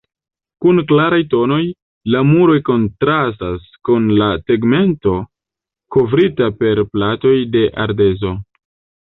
Kun 0.63 0.79
klaraj 0.91 1.17
tonoj, 1.33 1.59
la 2.15 2.21
muroj 2.29 2.55
kontrastas 2.69 3.67
kun 3.91 4.09
la 4.23 4.31
tegmento, 4.49 5.15
kovrita 5.97 6.49
per 6.65 6.83
platoj 6.97 7.37
de 7.59 7.65
ardezo. 7.87 8.35